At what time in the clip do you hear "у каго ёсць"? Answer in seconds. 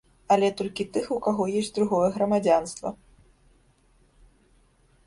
1.17-1.71